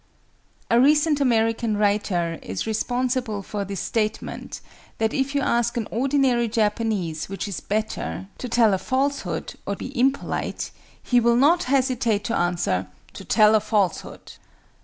[0.71, 4.59] A recent American writer is responsible for this statement,
[4.97, 9.75] that if you ask an ordinary Japanese which is better, to tell a falsehood or
[9.75, 10.71] be impolite,
[11.03, 14.33] he will not hesitate to answer "to tell a falsehood!"